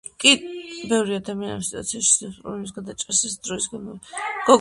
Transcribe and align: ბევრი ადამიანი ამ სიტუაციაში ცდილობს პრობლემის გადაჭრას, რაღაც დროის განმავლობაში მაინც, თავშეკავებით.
ბევრი 0.93 1.17
ადამიანი 1.17 1.53
ამ 1.57 1.61
სიტუაციაში 1.67 2.13
ცდილობს 2.15 2.39
პრობლემის 2.45 2.73
გადაჭრას, 2.79 3.21
რაღაც 3.27 3.37
დროის 3.49 3.69
განმავლობაში 3.75 4.15
მაინც, 4.15 4.17
თავშეკავებით. 4.17 4.39